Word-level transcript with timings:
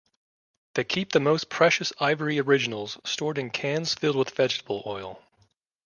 They 0.73 0.83
keep 0.83 1.11
the 1.11 1.19
more 1.19 1.37
precious 1.47 1.93
ivory 1.99 2.39
originals 2.39 2.97
stored 3.03 3.37
in 3.37 3.51
cans 3.51 3.93
filled 3.93 4.15
with 4.15 4.31
vegetable 4.31 4.81
oil. 4.87 5.21